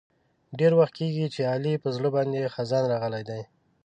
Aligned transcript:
ډېر 0.59 0.71
وخت 0.79 0.93
کېږي 0.99 1.25
چې 1.33 1.41
د 1.43 1.47
علي 1.53 1.73
په 1.83 1.89
زړه 1.95 2.09
باندې 2.15 2.51
خزان 2.55 2.83
راغلی 2.93 3.23
دی. 3.29 3.41